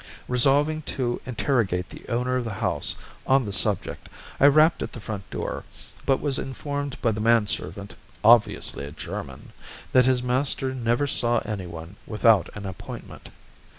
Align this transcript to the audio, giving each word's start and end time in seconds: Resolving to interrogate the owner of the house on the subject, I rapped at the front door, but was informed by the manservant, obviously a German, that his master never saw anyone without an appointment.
Resolving 0.27 0.81
to 0.97 1.21
interrogate 1.27 1.89
the 1.89 2.03
owner 2.11 2.35
of 2.37 2.43
the 2.43 2.55
house 2.55 2.95
on 3.27 3.45
the 3.45 3.53
subject, 3.53 4.09
I 4.39 4.47
rapped 4.47 4.81
at 4.81 4.93
the 4.93 4.99
front 4.99 5.29
door, 5.29 5.63
but 6.07 6.19
was 6.19 6.39
informed 6.39 6.99
by 7.03 7.11
the 7.11 7.21
manservant, 7.21 7.93
obviously 8.23 8.83
a 8.85 8.91
German, 8.91 9.53
that 9.91 10.05
his 10.05 10.23
master 10.23 10.73
never 10.73 11.05
saw 11.05 11.37
anyone 11.45 11.97
without 12.07 12.49
an 12.57 12.65
appointment. 12.65 13.29